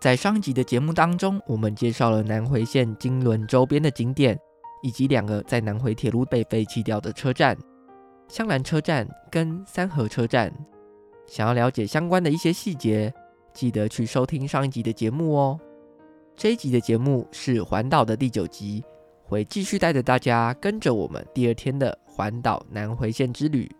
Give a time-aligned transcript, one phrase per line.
[0.00, 4.38] 在上一集的节目当中，我们介绍了南回线金仑周边的景点，
[4.82, 7.54] 以及两个在南回铁路被废弃掉的车站——
[8.26, 10.50] 香兰车站跟三河车站。
[11.26, 13.12] 想要了解相关的一些细节，
[13.52, 15.60] 记得去收听上一集的节目哦。
[16.34, 18.82] 这一集的节目是环岛的第九集，
[19.22, 23.70] 会继续带着大家跟着我们第二天的环岛南回线之旅。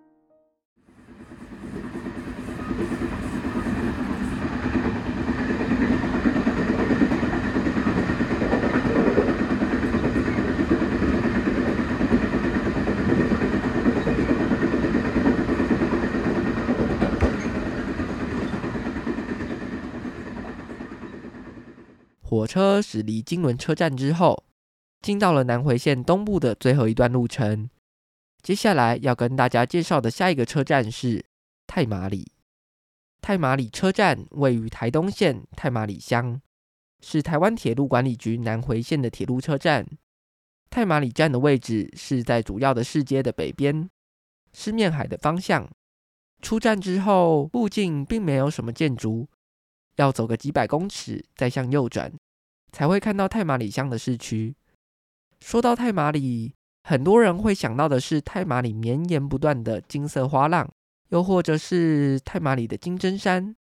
[22.31, 24.45] 火车驶离金仑车站之后，
[25.01, 27.69] 进到了南回线东部的最后一段路程。
[28.41, 31.25] 接下来要跟大家介绍的下一个车站是
[31.67, 32.31] 太麻里。
[33.21, 36.41] 太麻里车站位于台东县太麻里乡，
[37.01, 39.85] 是台湾铁路管理局南回线的铁路车站。
[40.71, 43.91] 太麻里站的位置是在主要的市街的北边，
[44.53, 45.69] 是面海的方向。
[46.41, 49.27] 出站之后，附近并没有什么建筑。
[50.01, 52.11] 要走个几百公尺，再向右转，
[52.73, 54.57] 才会看到太马里乡的市区。
[55.41, 60.69] 说到太麻里，很多人会想到的是太麻里绵延不断的金色花浪，
[61.11, 63.55] 又或者是太麻里的金针山，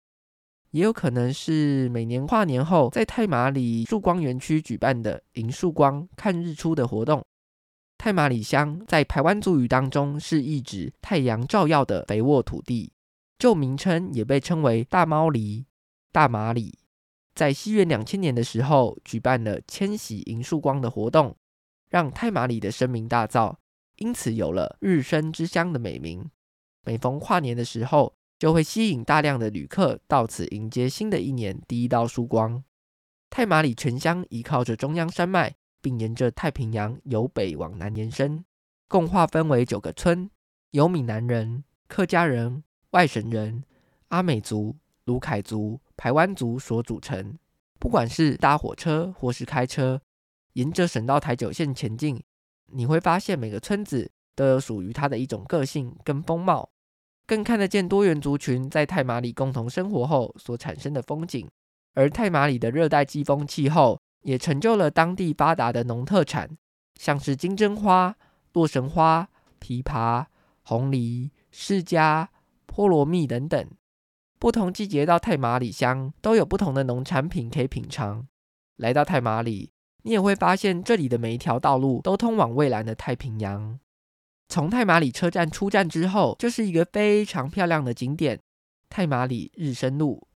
[0.73, 7.25] 也有可能是每年跨年后在太麻里曙光园区举办的迎树光看日出的活动。
[7.97, 12.93] 太麻里乡在台湾族语当中是一指太阳照耀的肥沃土地，
[13.39, 15.65] 旧名称也被称为大猫犁。
[16.17, 16.79] 大马里
[17.35, 21.37] 在西元两千年的时候举办了迁徙迎曙光的活动，
[21.91, 23.55] 让太马里的声名大噪，
[23.97, 26.31] 因此有了日升之乡的美名。
[26.87, 32.65] 每逢跨年的时候，就会吸引大量的旅客到此迎接新的一年第一道曙光。
[33.29, 38.43] 太马里全乡依靠着中央山脉，并沿着太平洋由北往南延伸，
[38.89, 40.31] 共划分为九个村，
[40.71, 43.63] 由闽南人、客家人、外省人、
[44.09, 47.39] 阿美族、鲁凯族、排湾族所组成。
[47.79, 50.01] 不管是搭火车或是开车，
[50.55, 52.23] 沿着省道台九线前进，
[52.73, 56.71] 你会发现每个村子都有属于它的一种个性跟风貌，
[57.27, 61.49] 更看得见多元族群在太马里共同生活后所产生的风景。
[61.95, 66.57] 而太马里的热带季风气候，也成就了当地发达的农特产，
[66.97, 68.17] 像是金针花、
[68.53, 69.29] 洛神花、
[69.61, 70.27] 枇杷、
[70.63, 72.29] 红梨、释迦、
[72.67, 73.67] 菠萝蜜等等。
[74.39, 78.27] 不同季节到太马里乡都有不同的农产品可以品尝。
[78.77, 79.71] 来到太马里，
[80.03, 83.79] 你也会发现这里的每一条道路都通往蔚蓝的太平洋。
[84.49, 88.41] 从太马里车站出站之后，就是一个非常漂亮的景点——
[88.89, 90.29] 太马里日升路。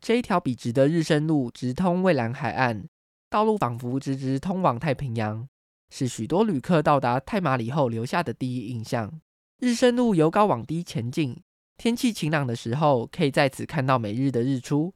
[0.00, 2.86] 这一条笔直的日升路直通蔚蓝海岸，
[3.28, 5.46] 道路仿佛直直通往太平洋，
[5.90, 9.20] 是许多旅客到达太马里后留下的第一印象。
[9.58, 11.42] 日升路由高往低前进，
[11.80, 14.92] 天气晴朗的时候，可以在此看到每日的日出；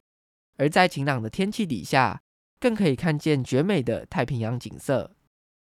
[0.59, 2.21] 而在晴朗的天气底下，
[2.61, 5.17] 更可以看见绝美的太平洋景色。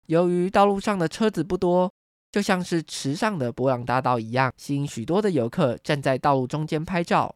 [0.07, 1.93] 由于道路上的车子不多，
[2.31, 7.35] 就像是池上的波浪大道一样，吸引许多的游客站在道路中间拍照。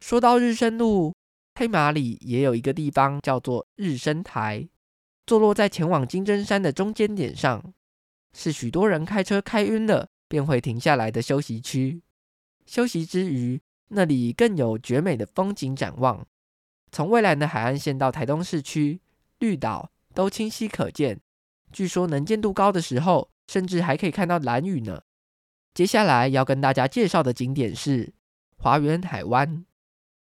[0.00, 1.12] 说到日升路，
[1.56, 4.66] 黑马里也有一个地方叫做日升台，
[5.26, 7.74] 坐落在前往金针山的中间点上，
[8.32, 12.00] 是许多人开车开晕了便会停下来的休息区。
[12.72, 16.26] 休息之余，那里更有绝美的风景展望，
[16.90, 19.02] 从蔚蓝的海岸线到台东市区
[19.40, 21.20] 绿岛都清晰可见。
[21.70, 25.02] 据说能见度高的时候，甚至还可以看到蓝雨呢。
[25.74, 28.14] 接下来要跟大家介绍的景点是
[28.56, 29.66] 华园海湾。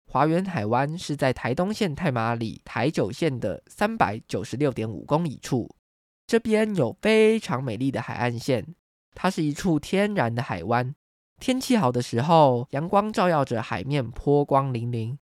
[0.07, 5.75] 华园海湾是在台东县太麻里台九线的三百九十六点五公里处，
[6.25, 8.73] 这边有非常美丽的海岸线，
[9.13, 10.95] 它是一处天然的海湾。
[11.41, 15.17] 天气好的时候，阳光照耀着海面，波光粼粼，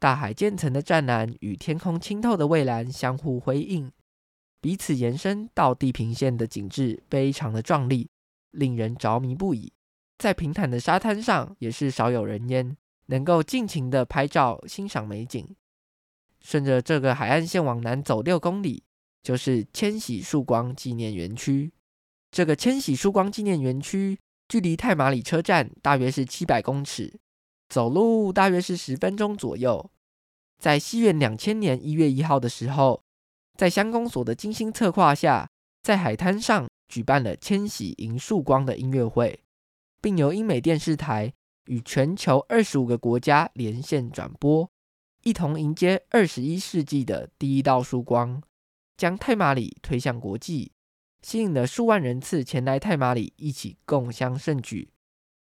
[0.00, 3.92] 大海渐层的湛蓝与天空清透的蔚蓝相互辉映。
[4.60, 8.10] 彼此延伸到地平线的景致非常的壮丽，
[8.50, 9.72] 令人着迷不已。
[10.18, 12.76] 在平坦的沙滩上也是少有人烟，
[13.06, 15.48] 能够尽情的拍照欣赏美景。
[16.40, 18.82] 顺着这个海岸线往南走六公里，
[19.22, 21.72] 就是千禧曙光纪念园区。
[22.32, 27.18] 这个千禧曙光纪念园区距离太麻里车站大约是七百公尺，
[27.68, 29.90] 走路大约是十分钟左右。
[30.58, 33.02] 在西元两千年一月一号的时候，
[33.56, 35.48] 在乡公所的精心策划下，
[35.82, 39.42] 在海滩上举办了“千禧迎曙光”的音乐会，
[40.00, 41.32] 并由英美电视台
[41.66, 44.70] 与全球二十五个国家连线转播，
[45.22, 48.42] 一同迎接二十一世纪的第一道曙光，
[48.96, 50.71] 将太麻里推向国际，
[51.22, 54.90] 吸引了数万人次前来太马里一起共襄盛举。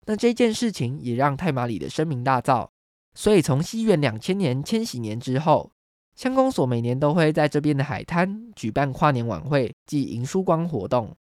[0.06, 2.70] 那这件事情也让太马里的声名大噪，
[3.14, 5.72] 所以从西元两千年千禧年之后。
[6.14, 11.16] 乡公所每年都会在这边的海滩举办跨年晚会暨迎曙光活动。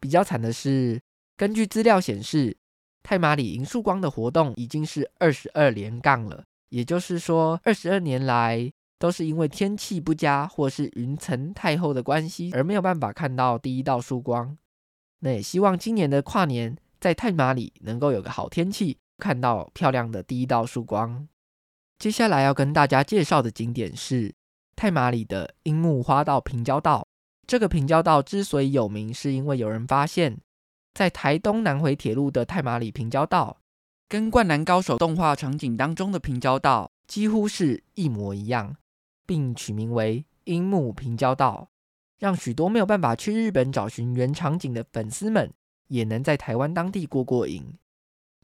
[0.00, 1.00] 比较惨的是，
[1.36, 2.56] 根据资料显示，
[3.02, 8.72] 太马里迎曙光的活动已经是二十二连杠了，也就是说，二十二年来
[9.02, 14.56] 都是因为天气不佳或是云层太厚的关系，而没有办法看到第一道曙光。
[15.18, 21.26] 那也希望今年的跨年在太马里能够有个好天气，看到漂亮的第一道曙光。
[21.98, 24.32] 接下来要跟大家介绍的景点是
[24.76, 27.04] 太马里的樱木花道平交道。
[27.44, 30.38] 这个平交道之所以有名，是因为有人发现，
[30.94, 33.58] 在台东南回铁路的太马里平交道，
[34.08, 38.76] 跟《灌篮高手》动画场景当中的平交道几乎是一模一样，
[39.32, 41.70] 并取名为樱木平交道，
[42.18, 45.50] 让许多没有办法去日本找寻原场景的粉丝们，
[45.88, 47.64] 也能在台湾当地过过瘾。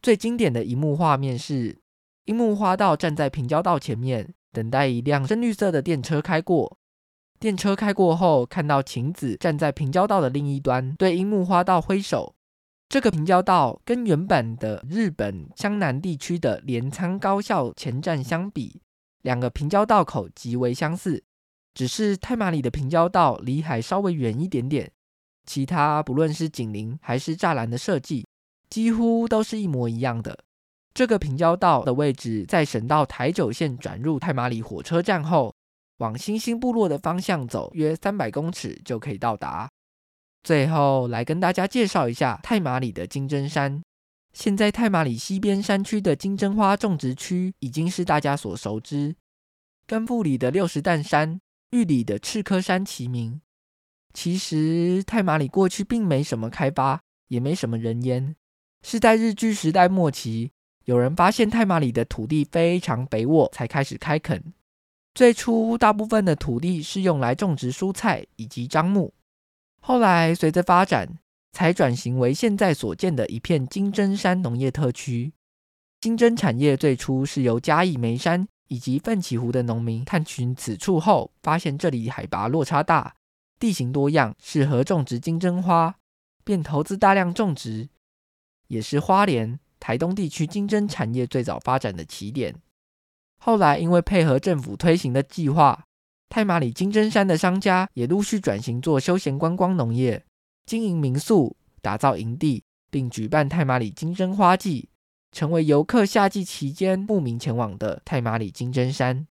[0.00, 1.76] 最经典的一幕画面是，
[2.24, 6.78] 樱木花道站在平交道前面，等待一辆深绿色的电车开过。
[7.38, 12.34] 电车开过后，看到晴子站在平交道的另一端，对樱木花道挥手。
[12.88, 18.80] 这个平交道跟原本的日本湘南地区的镰仓高校前站相比，
[19.22, 21.22] 两个平交道口极为相似，
[21.74, 24.90] 只是太马里的平交道离海稍微远一点点。
[25.46, 28.26] 其他不论是紧邻还是栅栏的设计，
[28.68, 30.38] 几乎都是一模一样的。
[30.92, 35.54] 这个平交道的位置在省道台九线转入太马里火车站后，
[35.98, 39.68] 往星星部落的方向走约三百公尺就可以到达。
[40.42, 43.82] 最后来跟大家介绍一下太马里的金针山。
[44.38, 49.16] 现在太麻里西边山区的金针花种植区已经是大家所熟知，
[49.84, 51.40] 跟富里的六十石山、
[51.70, 53.40] 玉里的赤科山齐名。
[54.14, 58.36] 其实太麻里过去并没什么开发，也没什么人烟，
[58.80, 60.52] 是在日据时代末期。
[60.84, 64.54] 有人发现太麻里的土地非常肥沃，才开始开垦。
[65.14, 69.12] 最初，大部分的土地是用来种植蔬菜以及樟木。
[69.80, 71.18] 后来，随着发展，
[71.52, 75.32] 才转型为现在所见的一片金针山农业特区。
[76.00, 83.14] 金针产业最初是由嘉义梅山以及奋起湖的农民探寻此处后，发现这里海拔落差大，
[83.58, 85.96] 地形多样，适合种植金针花，
[86.44, 87.88] 便投资大量种植，
[88.68, 89.58] 也是花莲。
[89.80, 92.56] 台东地区金针产业最早发展的起点，
[93.38, 95.84] 后来因为配合政府推行的计划，
[96.28, 100.24] 太麻里金针山的商家也陆续转型做休闲观光农业，
[100.68, 104.90] 经营民宿、打造营地，并举办太马里金针花季，
[105.32, 109.26] 成为游客夏季期间慕名前往的太马里金针山。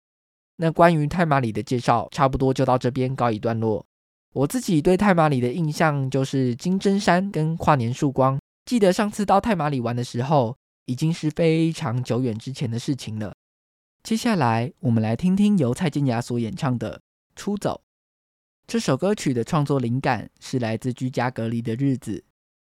[0.56, 3.86] 那关于太马里的介绍，差不多就到这边告一段落。
[4.34, 8.40] 我自己对太马里的印象就是金针山跟跨年曙光。
[8.66, 13.36] 记得上次到太马里玩的时候，已经是非常久远之前的事情了。
[14.02, 16.98] 接下来，我们来听听由蔡健雅所演唱的
[17.36, 17.82] 《出走》。
[18.68, 22.22] 这首歌曲的创作灵感是来自居家隔离的日子，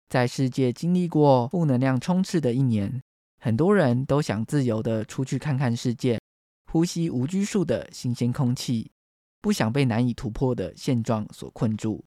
[0.09, 3.01] 在世界经历过负能量充斥的一年，
[3.39, 6.21] 很多人都想自由地出去看看世界，
[6.67, 8.91] 呼吸无拘束的新鲜空气，
[9.41, 12.05] 不想被难以突破的现状所困住。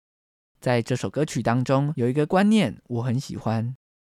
[0.60, 3.74] 在这首歌曲当中，有一个观念我很喜欢：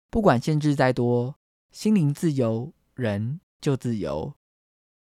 [0.09, 1.33] 不管限制再多，
[1.71, 4.33] 心灵自由，人就自由。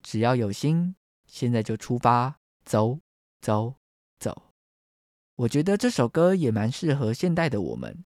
[0.03, 0.95] 只要有心，
[1.27, 2.99] 现在就出发，走，
[3.41, 3.77] 走，
[4.19, 4.48] 走。
[5.39, 8.05] 我觉得这首歌也蛮适合现代的我们，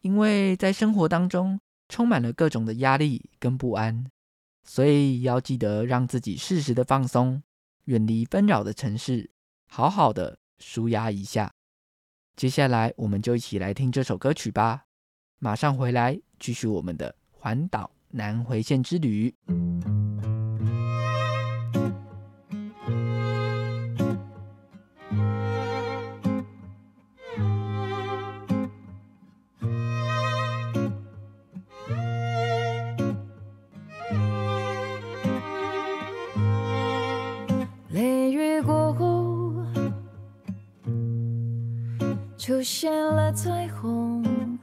[0.00, 1.60] 因为在生活当中
[1.90, 4.06] 充满了各种的压力跟不安，
[4.64, 7.42] 所以要记得让自己适时的放松，
[7.84, 9.30] 远离纷扰的城市，
[9.68, 11.52] 好好的舒压一下。
[12.34, 14.86] 接下来我们就一起来听这首歌曲吧，
[15.38, 19.34] 马上回来继续我们的环岛南回线之旅。
[42.50, 44.58] 出现了彩虹，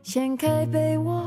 [0.00, 1.19] 掀开被窝，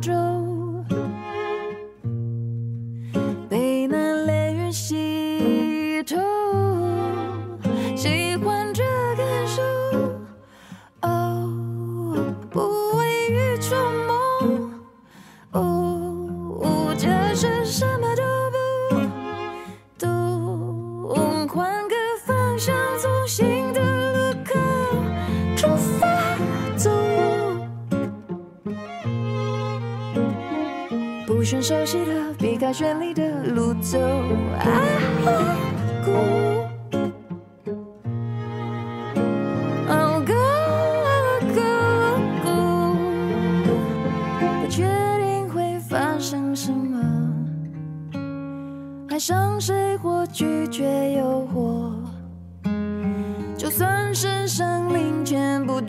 [0.00, 0.31] 熟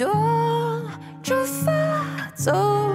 [0.04, 0.90] 全部都
[1.24, 2.93] 出发走。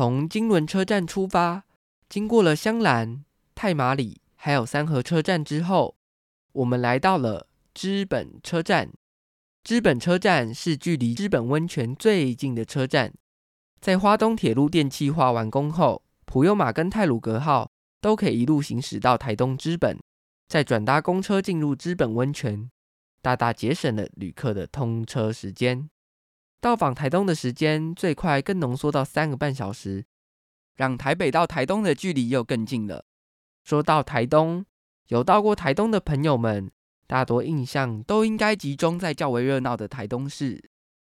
[0.00, 1.64] 从金仑车站出发，
[2.08, 3.22] 经过了香兰、
[3.54, 5.94] 太麻里，还有三河车站之后，
[6.52, 8.90] 我们来到了知本车站。
[9.62, 13.12] 知本车站是距离知本温泉最近的车站。
[13.78, 19.98] 在花东铁路电气化完工后，普悠玛跟泰鲁格号都可以一路行驶到台东知本，
[20.48, 22.70] 再转搭公车进入知本温泉，
[23.20, 25.90] 大大节省了旅客的通车时间。
[26.60, 30.04] 到访台东的时间最快更浓缩到三个半小时，
[30.76, 33.06] 让台北到台东的距离又更近了。
[33.64, 34.66] 说到台东，
[35.08, 36.70] 有到过台东的朋友们，
[37.06, 40.70] 大多印象都应该集中在较为热闹的台东市。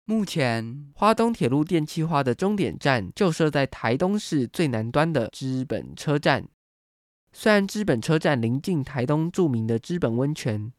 [0.04, 6.48] 目前，花东铁路电气化的终点站就设在台东市最南端的知本车站。
[7.32, 10.72] 虽然知本车站临近台东著名的知本温泉，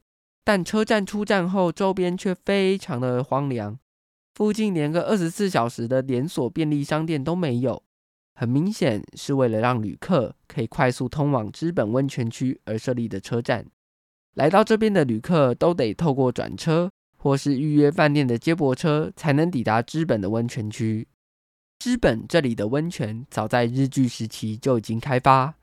[0.44, 3.80] 但车站出站后，周边却非常的荒凉。
[4.34, 7.84] 附近连个二十四小时的连锁便利商店都没有，
[8.34, 13.66] 很明显是为了让旅客可以快速通往知本温泉区而设立的车站。
[14.36, 21.08] 来到这边的旅客都得透过转车或是预约饭店的接驳车才能抵达知本的温泉区。
[21.80, 25.56] 知本这里的温泉早在日据时期就已经开发，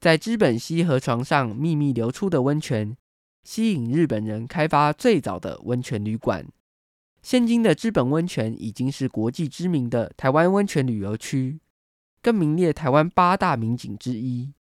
[0.00, 2.96] 在知本溪河床上秘密流出的温泉，
[3.44, 6.46] 吸引日本人开发最早的温泉旅馆。
[7.28, 11.58] 现今的知本温泉已经是国际知名的台湾温泉旅游区，
[12.22, 14.52] 更名列台湾八大名景之一。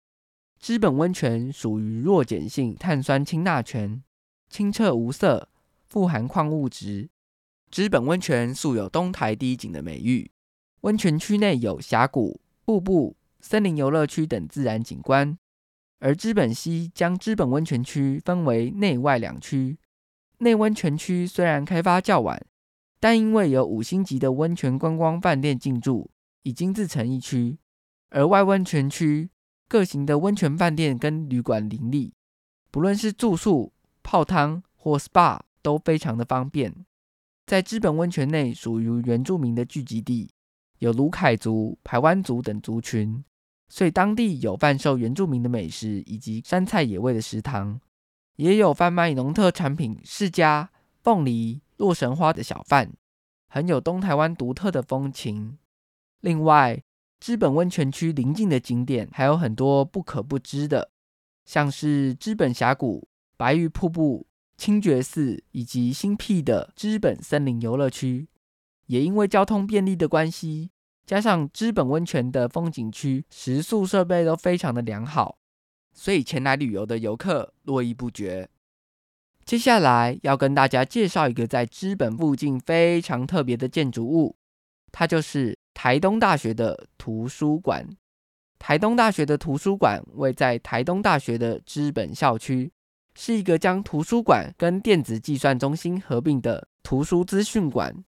[0.57, 4.01] 知本温泉属于弱碱性碳酸氢钠泉，
[4.49, 5.47] 清澈无色，
[5.83, 7.11] 富含矿物质。
[7.69, 10.31] 知本温泉素有“东台第一景”的美誉。
[10.81, 15.37] 温泉区内有峡谷、瀑布、森林游乐区等自然景观，
[15.99, 19.77] 而知本溪将知本温泉区分为内外两区。
[20.39, 22.43] 内温泉区虽然开发较晚，
[23.05, 26.09] 但因为有五星级的温泉观光饭店进驻，
[26.41, 27.59] 已经自成一区。
[28.09, 29.29] 而外温泉区
[29.67, 32.15] 各型的温泉饭店跟旅馆林立，
[32.71, 36.73] 不论是住宿、泡汤或 SPA 都非常的方便。
[37.45, 40.31] 在资本温泉内属于原住民的聚集地，
[40.79, 43.23] 有鲁凯族、排湾族等族群，
[43.69, 47.79] 所以当地有贩售原住民的美食以及山菜野味的食堂，
[48.37, 50.69] 也有贩卖农特产品释迦、
[51.03, 51.61] 凤梨。
[51.77, 52.93] 洛神花的小贩，
[53.47, 55.57] 很有东台湾独特的风情。
[56.21, 56.81] 另外，
[57.19, 60.91] 知本温泉区邻近的景点还有很多不可不知的，
[61.45, 63.07] 像是知本峡谷、
[63.37, 68.27] 白玉瀑布、清觉寺，以及新辟的知本森林游乐区。
[68.87, 70.69] 也因为交通便利的关系，
[71.05, 75.37] 加上知本温泉的风景区食宿设备都非常的良好，
[75.93, 78.49] 所以前来旅游的游客络绎不绝。
[79.45, 84.35] 接下来要跟大家介绍一个在知本附近非常特别的建筑物，
[84.91, 87.87] 它就是台东大学的图书馆。
[88.57, 92.71] 台东大学的图书馆位在台东大学的知本校区，
[93.13, 98.03] 是一个将图书馆跟电子计算中心合并的图书资讯馆，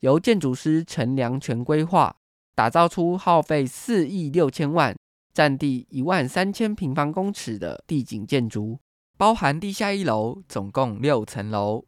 [0.00, 2.14] 由建筑师陈良全规划，
[2.54, 4.94] 打造出耗费四亿六千万、
[5.32, 8.78] 占地一万三千平方公尺的地景建筑。
[9.22, 11.84] 包含地下一楼，总共六层楼。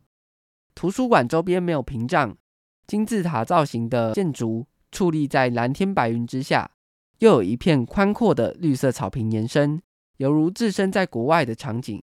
[0.73, 2.39] 图书馆周边没有屏障，
[2.87, 6.71] 金字塔造型的建筑矗立在蓝天白云之下，
[7.19, 9.83] 又有一片宽阔的绿色草坪延伸，
[10.19, 12.01] 犹如置身在国外的场景，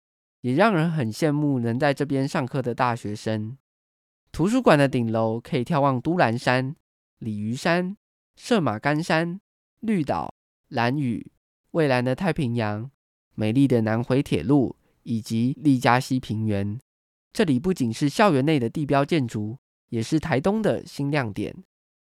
[0.43, 3.59] 也让人很羡慕能在这边上课的大学生。
[4.31, 6.77] 图书馆的顶楼可以眺望都兰山、
[7.19, 7.97] 鲤鱼山、
[8.37, 9.41] 射马干山、
[9.81, 10.33] 绿岛、
[10.69, 11.33] 蓝屿、
[11.73, 12.89] 蔚蓝的太平洋、
[13.35, 14.77] 美丽的南回铁路。
[15.07, 16.79] 以及利嘉溪平原，
[17.33, 19.57] 这里不仅是校园内的地标建筑，
[19.89, 21.55] 也是台东的新亮点。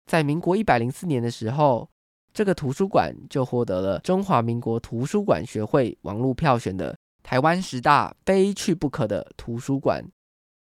[0.08, 1.88] 在民国一百零四年的时候，
[2.34, 10.04] 这个图书馆就获得了中华民国图书馆学会网络票选的台湾十大非去不可的图书馆。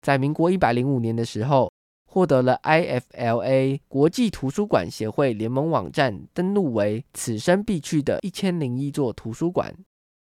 [0.01, 1.71] 在民国一百零五年的时候，
[2.07, 9.75] 获得了 IFLA 国际图书馆协会联盟网站登录为此生必去的一千零一座图书馆。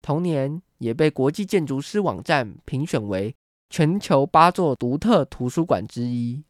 [0.01, 3.35] 同年，也被国际建筑师网站评选为
[3.69, 6.43] 全球八座独特图书馆之一。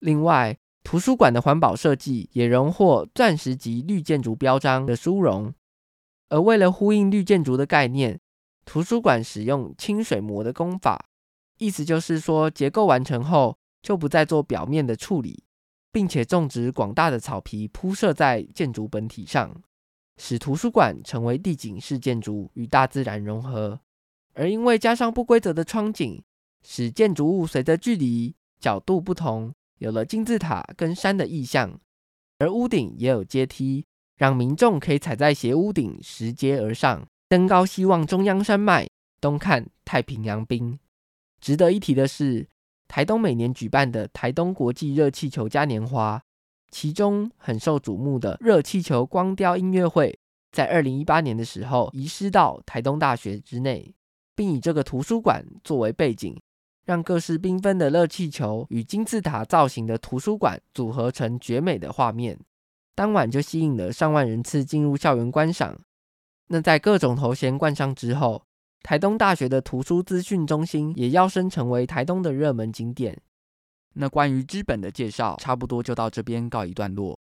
[0.00, 5.54] 另外，图书馆的环保设计也荣获钻石级绿建筑标章的殊荣。
[6.28, 8.18] 而为了呼应绿建筑的概念，
[8.64, 11.06] 图书馆使用清水模的工法，
[11.58, 15.44] 意思就是说，结构完成后就不再做表面的处理，
[15.92, 19.62] 并且种植广大的草皮铺设在建筑本体上。
[20.16, 23.80] 使图书馆成为地景式建筑与大自然融合，
[24.34, 26.22] 而因为加上不规则的窗景，
[26.62, 31.80] 使建筑物随着距离角度不同，有了金字塔跟山的意象，
[32.38, 33.84] 而屋顶也有阶梯，
[34.16, 38.88] 让民众可以踩在斜屋顶拾阶而上，登高希望中央山脉，
[39.20, 40.78] 东看太平洋冰。
[41.40, 42.46] 值得一提的是，
[42.86, 46.22] 台东每年举办的台东国际热气球嘉年华，
[46.72, 50.18] 其中很受瞩目的热气球光雕音乐会，
[50.50, 53.94] 在二零一八年的时候移师到台东大学之内，
[54.34, 56.34] 并以这个图书馆作为背景，
[56.86, 62.38] 让各式缤纷的热气球与金字塔造型的图书馆组合成绝美的画面。
[62.94, 65.78] 当晚就吸引了上万人次进入校园观赏。
[66.48, 68.42] 那在各种头衔冠上之后，
[68.82, 73.20] 台东大学的图书资讯中心也跃升成为台东的热门景点。
[73.94, 77.18] 那关于知本的介绍，差不多就到这边告一段落。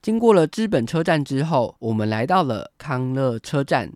[0.00, 3.92] 经过了知本车站之后，我们来到了康乐车站。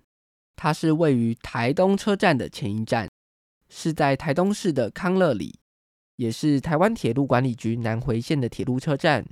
[0.57, 3.09] 它是位于台东车站的前一站，
[3.69, 5.59] 是在台东市的康乐里，
[6.17, 9.27] 也是台湾铁路管理局南回线的铁路车站。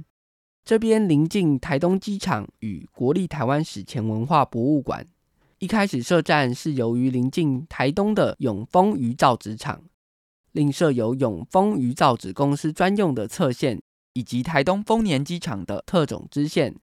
[0.64, 5.06] 这边临近台东机场与国立台湾史前文化博物馆。
[5.58, 9.82] 一开始设站是由于临近台东的永丰鱼造纸厂，
[10.52, 13.80] 另设有永丰鱼造纸公司专用的侧线。
[14.12, 16.74] 以及台东丰年机场的特种支线，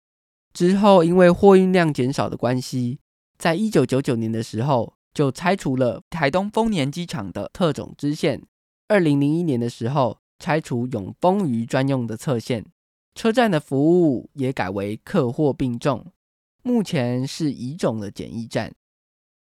[0.54, 3.00] 之后因为货运量减少的关系，
[3.38, 8.42] 在一九九九年的时候就拆除了台东丰年机场的特种支线。
[8.88, 12.64] 二零零一年的时候拆除永丰鱼专用的侧线，
[13.14, 16.06] 车站的服务也改为客货并重，
[16.62, 18.72] 目前是乙种的简易站。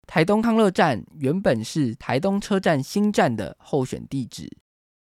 [0.06, 4.50] 台东康乐站原本是台东车站新站的候选地址。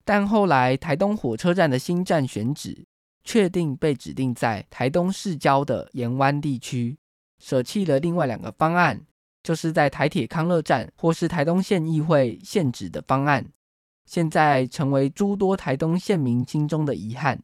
[0.05, 2.85] 但后来，台东火车站的新站选址
[3.23, 6.97] 确定被指定在台东市郊的盐湾地区，
[7.43, 9.05] 舍弃了另外两个方案，
[9.43, 13.45] 就是在台铁康乐站或是台东县议会现址的方案，
[14.05, 17.43] 现在成为诸多台东县民心中的遗憾，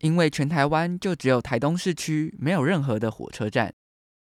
[0.00, 3.72] 因为全台湾就只有台东市区没有任何的火车站。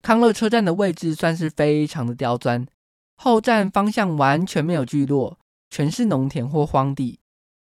[0.03, 2.67] 康乐车站的位置算是非常的刁钻，
[3.15, 5.39] 后站方向完全没有聚落，
[5.71, 7.19] 全是农田或荒地。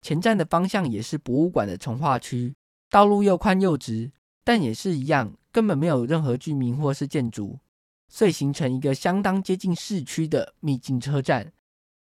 [0.02, 2.54] 前站的方向也是博物馆的从化区，
[2.90, 4.12] 道路又宽又直，
[4.44, 7.60] 但也是一样，根本没有任何居民或是建筑，
[8.08, 11.52] 所以形成一个相当接近市区的秘境车站。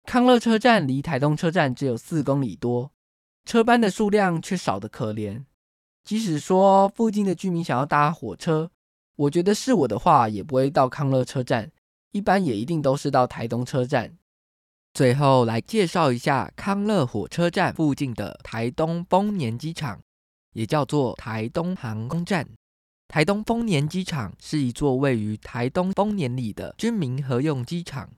[0.04, 2.92] 康乐车站离台东车站只有四公里多，
[3.44, 5.44] 车班的数量却少得可怜。
[6.04, 8.70] 即使说附近的居民想要搭火车，
[9.16, 11.72] 我觉得是我的话，也不会到康乐车站，
[12.12, 14.16] 一般也一定都是到台东车站。
[14.94, 20.00] 最后来介绍一下康乐火车站附近的台东丰年机场，
[20.52, 22.48] 也叫做台东航空站。
[23.12, 28.08] 台东丰年机场是一座位于台东丰年里的军民合用机场，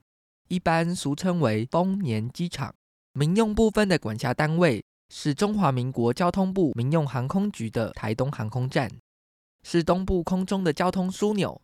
[0.47, 2.73] 一般俗称为丰年机场。
[3.13, 8.89] 民用部分的管辖单位是中华民国交通部民用航空局的台东航空站，
[9.65, 11.61] 是东部空中的交通枢纽。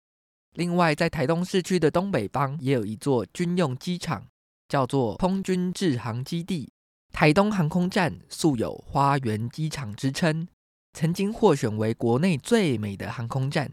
[0.54, 4.26] 另外，在台东市区的东北方也有一座军用机场。
[4.68, 6.68] 叫做空军制航基地，
[7.12, 10.48] 台东航空站素有“花园机场”之称，
[10.92, 13.70] 曾经获选为国内最美的航空站。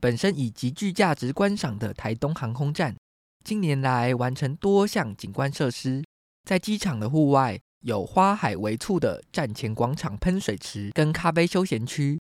[0.00, 2.96] 本身以极具价值观赏的台东航空站，
[3.44, 6.04] 近年来完成多项景观设施，
[6.44, 12.18] 在机场的户外有花海为簇的站前广场喷水池跟咖啡休闲区。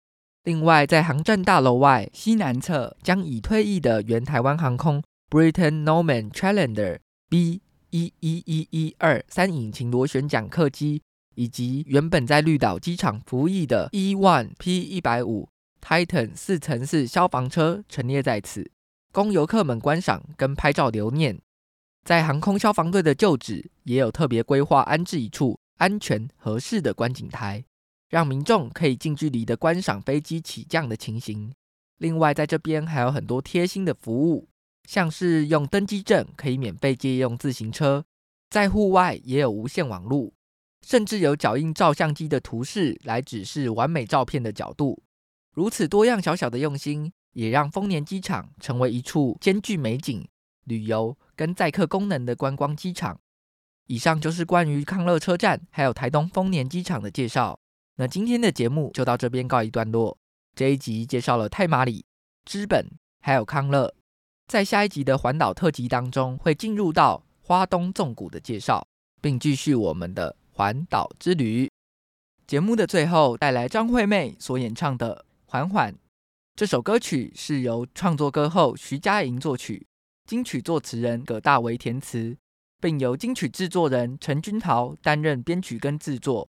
[0.44, 7.60] 另外，在航站大楼外西南侧，将已退役的原台湾航空 Britain Norman Challenger B。
[7.90, 11.00] 一一一一二三引擎螺旋桨客机，
[11.36, 15.48] 以及原本在绿岛机场服役的 E1 P 一百五
[15.80, 18.68] Titan 四乘四消防车陈列在此，
[19.12, 21.38] 供游客们观赏跟拍照留念。
[22.04, 27.64] 在航空消防队的旧址也有特别规划安置一处安全合适的观景台，
[28.08, 31.52] 让民众可以近距离的观赏飞机起降的情形。
[31.98, 34.48] 另外，在这边还有很多贴心的服务。
[34.86, 38.04] 像是用登机证可以免费借用自行车，
[38.48, 40.32] 在户外也有无线网络，
[40.86, 45.02] 甚至有脚印照相机的图示来指示完美照片的角度。
[45.52, 50.24] 如此多样小小的用心，也让丰年机场成为一处兼具美景、
[50.62, 53.18] 旅游跟载客功能的观光机场。
[53.88, 57.58] 以上就是关于康乐车站还有台东丰年机场的介绍。
[57.96, 60.16] 那今天的节目就到这边告一段落。
[60.54, 62.04] 这一集介绍了太麻里、
[62.44, 62.88] 芝本
[63.20, 63.92] 还有康乐。
[64.46, 68.86] 在下一集的环岛特辑当中，会进入到花东纵谷的介绍，
[69.20, 71.70] 并继续我们的环岛之旅。
[72.46, 75.92] 节目的最后，带来张惠妹所演唱的《缓缓》。
[76.54, 79.86] 这首歌曲是由创作歌后徐佳莹作曲，
[80.24, 82.34] 金曲作词人葛大为填词，
[82.80, 86.48] 并由金曲制作人陈君豪担任编曲跟制作。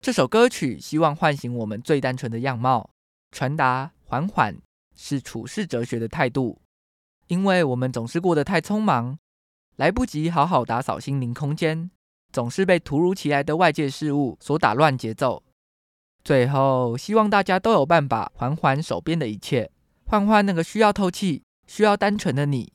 [0.00, 2.90] 这首歌曲希望唤醒我们最单纯的样貌，
[3.30, 4.56] 传达缓缓
[4.96, 6.60] 是处世哲学的态度。
[7.28, 9.16] 因为我们总是过得太匆忙，
[9.76, 11.92] 来不及好好打扫心灵空间，
[12.34, 15.40] 总是被突如其来的外界事物所打乱节奏。
[16.24, 19.70] 最后，希望大家都有办法缓缓手边的一切，
[20.06, 22.72] 换换那个需要透气、需要单纯的你。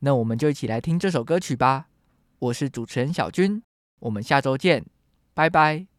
[0.00, 1.86] 那我们就一起来听这首歌曲吧。
[2.40, 3.62] 我是主持人小军，
[4.00, 4.84] 我们下周见，
[5.32, 5.97] 拜拜。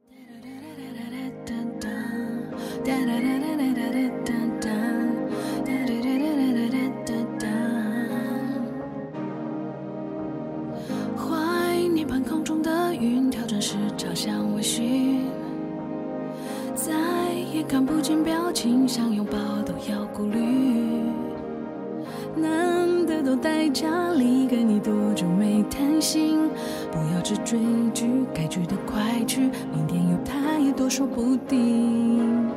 [17.70, 21.04] 看不见表情，想拥抱都要顾虑。
[22.36, 26.50] 难得都待家里，跟你多久没谈心？
[26.92, 27.60] 不要只追
[27.94, 32.50] 剧，该去的快去，明天有太多说不定。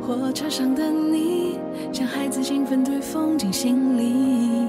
[0.00, 1.58] 火车上的你，
[1.92, 4.68] 像孩子兴奋对风景心里，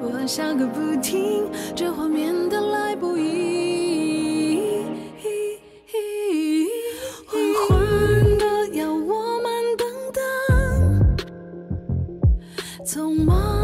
[0.00, 3.61] 我笑个不停，这画面的来不易。
[12.84, 13.61] 匆忙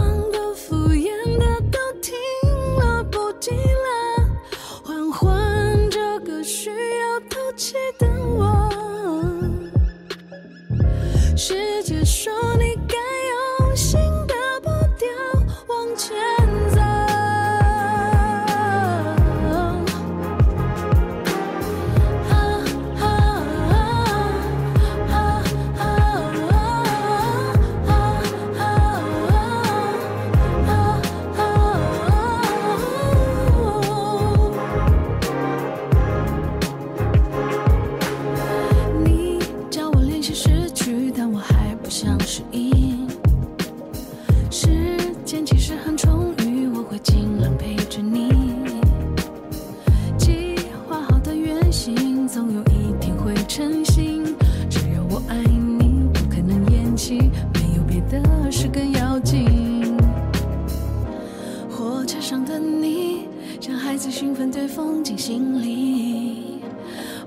[64.18, 66.60] 兴奋对风景心里，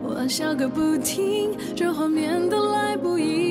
[0.04, 3.51] 我笑个不停，这画面都来不及。